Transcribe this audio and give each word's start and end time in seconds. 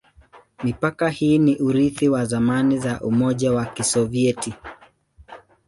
Mipaka 0.63 1.09
hii 1.09 1.37
ni 1.39 1.55
urithi 1.57 2.09
wa 2.09 2.25
zamani 2.25 2.77
za 2.79 3.01
Umoja 3.01 3.51
wa 3.53 3.65
Kisovyeti. 3.65 4.53